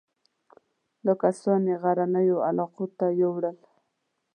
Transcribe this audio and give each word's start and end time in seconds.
دا 1.05 1.13
کسان 1.21 1.61
یې 1.69 1.75
غرنیو 1.83 2.37
علاقو 2.47 2.85
ته 2.97 3.05
یووړل. 3.21 3.57